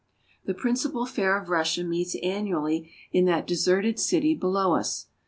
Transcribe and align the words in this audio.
The 0.45 0.55
principal 0.55 1.05
fair 1.05 1.39
of 1.39 1.49
Russia 1.49 1.83
meets 1.83 2.15
annually 2.23 2.89
in 3.11 3.25
that 3.25 3.45
de 3.45 3.53
serted 3.53 3.99
city 3.99 4.33
below 4.33 4.73
us. 4.73 5.05